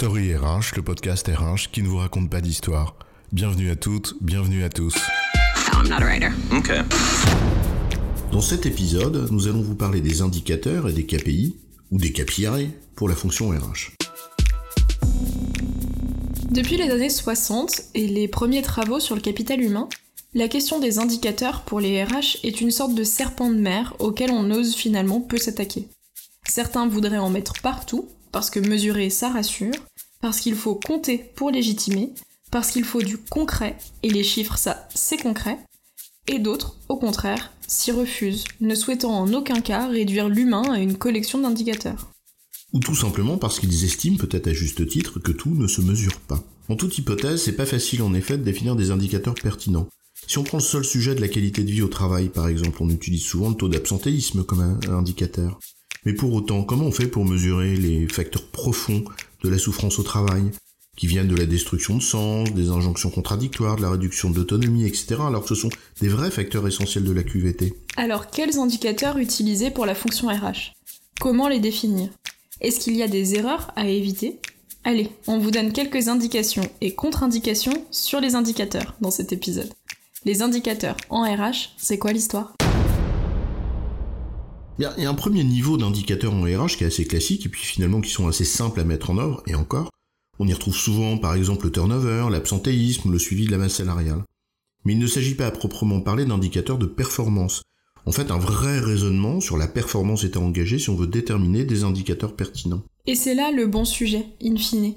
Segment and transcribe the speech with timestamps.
[0.00, 2.96] Story RH, le podcast RH qui ne vous raconte pas d'histoire.
[3.32, 4.94] Bienvenue à toutes, bienvenue à tous.
[5.74, 6.30] I'm not a writer.
[6.50, 6.80] Okay.
[8.32, 11.54] Dans cet épisode, nous allons vous parler des indicateurs et des KPI,
[11.90, 13.90] ou des KPI, pour la fonction RH.
[16.50, 19.90] Depuis les années 60 et les premiers travaux sur le capital humain,
[20.32, 24.30] la question des indicateurs pour les RH est une sorte de serpent de mer auquel
[24.30, 25.88] on ose finalement peu s'attaquer.
[26.48, 29.74] Certains voudraient en mettre partout, parce que mesurer ça rassure,
[30.20, 32.12] parce qu'il faut compter pour légitimer,
[32.50, 35.58] parce qu'il faut du concret, et les chiffres ça c'est concret,
[36.26, 40.96] et d'autres, au contraire, s'y refusent, ne souhaitant en aucun cas réduire l'humain à une
[40.96, 42.10] collection d'indicateurs.
[42.72, 46.20] Ou tout simplement parce qu'ils estiment, peut-être à juste titre, que tout ne se mesure
[46.20, 46.42] pas.
[46.68, 49.88] En toute hypothèse, c'est pas facile en effet de définir des indicateurs pertinents.
[50.28, 52.78] Si on prend le seul sujet de la qualité de vie au travail, par exemple,
[52.80, 55.58] on utilise souvent le taux d'absentéisme comme indicateur.
[56.04, 59.04] Mais pour autant, comment on fait pour mesurer les facteurs profonds
[59.42, 60.50] de la souffrance au travail,
[60.96, 65.16] qui viennent de la destruction de sens, des injonctions contradictoires, de la réduction d'autonomie, etc.,
[65.26, 67.74] alors que ce sont des vrais facteurs essentiels de la QVT.
[67.96, 70.72] Alors quels indicateurs utiliser pour la fonction RH
[71.20, 72.10] Comment les définir?
[72.60, 74.40] Est-ce qu'il y a des erreurs à éviter?
[74.84, 79.72] Allez, on vous donne quelques indications et contre-indications sur les indicateurs dans cet épisode.
[80.24, 82.54] Les indicateurs en RH, c'est quoi l'histoire?
[84.80, 87.60] Il y, a, un premier niveau d'indicateurs en RH qui est assez classique et puis
[87.60, 89.90] finalement qui sont assez simples à mettre en œuvre, et encore.
[90.38, 94.24] On y retrouve souvent par exemple le turnover, l'absentéisme, le suivi de la masse salariale.
[94.86, 97.60] Mais il ne s'agit pas à proprement parler d'indicateurs de performance.
[98.06, 101.64] En fait, un vrai raisonnement sur la performance est à engager si on veut déterminer
[101.64, 102.80] des indicateurs pertinents.
[103.06, 104.94] Et c'est là le bon sujet, in fine.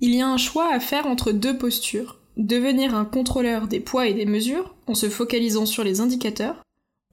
[0.00, 2.20] Il y a un choix à faire entre deux postures.
[2.38, 6.62] Devenir un contrôleur des poids et des mesures en se focalisant sur les indicateurs,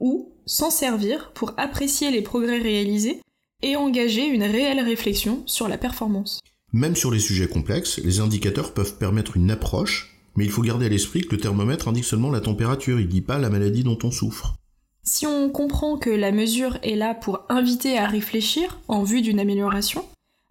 [0.04, 3.22] ou s'en servir pour apprécier les progrès réalisés
[3.62, 6.42] et engager une réelle réflexion sur la performance.
[6.73, 10.88] Même sur les sujets complexes, les indicateurs peuvent permettre une approche, mais il faut garder
[10.88, 13.98] à l'esprit que le thermomètre indique seulement la température, il dit pas la maladie dont
[14.04, 14.55] on souffre.
[15.04, 19.39] Si on comprend que la mesure est là pour inviter à réfléchir en vue d'une
[19.39, 20.04] amélioration,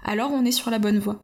[0.03, 1.21] alors on est sur la bonne voie.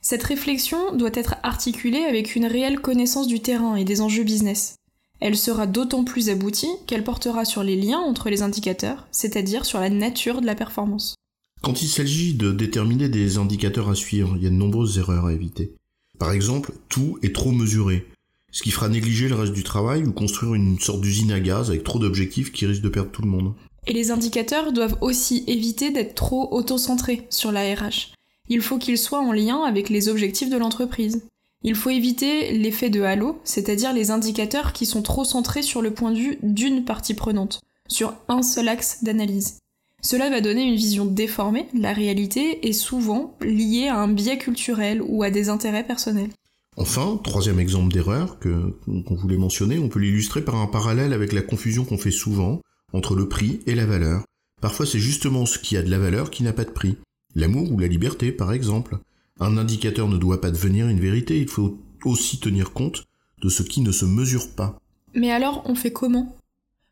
[0.00, 4.74] Cette réflexion doit être articulée avec une réelle connaissance du terrain et des enjeux business.
[5.20, 9.80] Elle sera d'autant plus aboutie qu'elle portera sur les liens entre les indicateurs, c'est-à-dire sur
[9.80, 11.14] la nature de la performance.
[11.62, 15.26] Quand il s'agit de déterminer des indicateurs à suivre, il y a de nombreuses erreurs
[15.26, 15.74] à éviter.
[16.18, 18.06] Par exemple, tout est trop mesuré,
[18.50, 21.68] ce qui fera négliger le reste du travail ou construire une sorte d'usine à gaz
[21.68, 23.54] avec trop d'objectifs qui risque de perdre tout le monde.
[23.86, 28.12] Et les indicateurs doivent aussi éviter d'être trop auto-centrés sur la RH.
[28.48, 31.22] Il faut qu'ils soient en lien avec les objectifs de l'entreprise.
[31.64, 35.92] Il faut éviter l'effet de halo, c'est-à-dire les indicateurs qui sont trop centrés sur le
[35.92, 39.58] point de vue d'une partie prenante, sur un seul axe d'analyse.
[40.00, 45.02] Cela va donner une vision déformée la réalité et souvent liée à un biais culturel
[45.02, 46.30] ou à des intérêts personnels.
[46.76, 51.32] Enfin, troisième exemple d'erreur que qu'on voulait mentionner, on peut l'illustrer par un parallèle avec
[51.32, 52.60] la confusion qu'on fait souvent
[52.92, 54.22] entre le prix et la valeur.
[54.60, 56.96] Parfois, c'est justement ce qui a de la valeur qui n'a pas de prix.
[57.34, 58.98] L'amour ou la liberté, par exemple.
[59.40, 63.04] Un indicateur ne doit pas devenir une vérité, il faut aussi tenir compte
[63.40, 64.78] de ce qui ne se mesure pas.
[65.14, 66.36] Mais alors, on fait comment?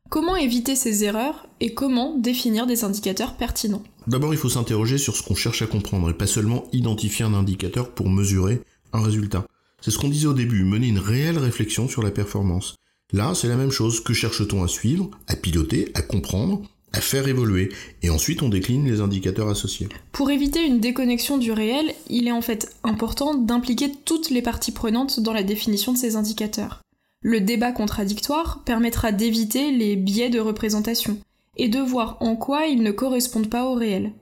[0.09, 3.83] Comment éviter ces erreurs et comment définir des indicateurs pertinents?
[4.07, 7.35] D'abord, il faut s'interroger sur ce qu'on cherche à comprendre et pas seulement identifier un
[7.35, 9.45] indicateur pour mesurer un résultat.
[9.81, 12.77] C'est ce qu'on disait au début, mener une réelle réflexion sur la performance.
[13.13, 14.01] Là, c'est la même chose.
[14.01, 17.71] Que cherche-t-on à suivre, à piloter, à comprendre, à faire évoluer
[18.03, 19.89] Et ensuite, on décline les indicateurs associés.
[20.13, 24.73] Pour éviter une déconnexion du réel, il est en fait important d'impliquer toutes les parties
[24.73, 26.83] prenantes dans la définition de ces indicateurs.
[27.23, 31.19] Le débat contradictoire permettra d'éviter les biais de représentation
[31.57, 34.13] et de voir en quoi ils ne correspondent pas au réel.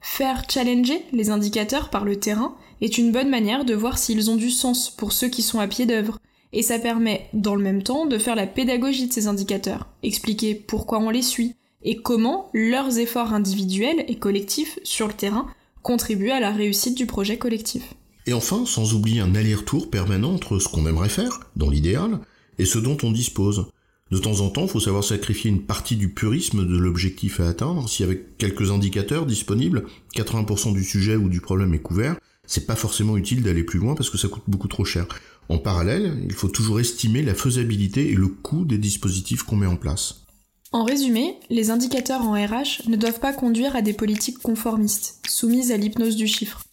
[0.00, 4.36] Faire challenger les indicateurs par le terrain est une bonne manière de voir s'ils ont
[4.36, 6.18] du sens pour ceux qui sont à pied d'œuvre,
[6.52, 10.54] et ça permet dans le même temps de faire la pédagogie de ces indicateurs, expliquer
[10.54, 11.56] pourquoi on les suit,
[11.86, 15.46] et comment leurs efforts individuels et collectifs sur le terrain
[15.82, 17.94] contribuent à la réussite du projet collectif.
[18.26, 22.18] Et enfin, sans oublier un aller-retour permanent entre ce qu'on aimerait faire, dans l'idéal,
[22.58, 23.66] et ce dont on dispose.
[24.10, 27.48] De temps en temps, il faut savoir sacrifier une partie du purisme de l'objectif à
[27.48, 27.88] atteindre.
[27.88, 29.84] Si avec quelques indicateurs disponibles,
[30.14, 32.16] 80% du sujet ou du problème est couvert,
[32.48, 35.06] c'est pas forcément utile d'aller plus loin parce que ça coûte beaucoup trop cher.
[35.48, 39.66] En parallèle, il faut toujours estimer la faisabilité et le coût des dispositifs qu'on met
[39.66, 40.25] en place.
[40.72, 45.70] En résumé, les indicateurs en RH ne doivent pas conduire à des politiques conformistes, soumises
[45.70, 46.64] à l'hypnose du chiffre.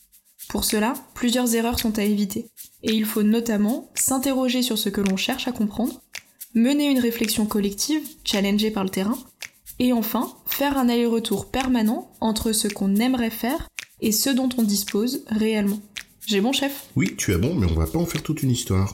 [0.49, 2.49] Pour cela, plusieurs erreurs sont à éviter,
[2.83, 6.01] et il faut notamment s'interroger sur ce que l'on cherche à comprendre,
[6.53, 9.17] mener une réflexion collective, challengée par le terrain,
[9.79, 13.67] et enfin, faire un aller-retour permanent entre ce qu'on aimerait faire
[14.01, 15.79] et ce dont on dispose réellement.
[16.25, 16.89] J'ai bon, chef?
[16.95, 18.93] Oui, tu as bon, mais on va pas en faire toute une histoire.